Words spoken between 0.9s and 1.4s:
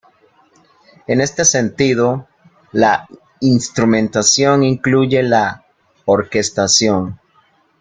En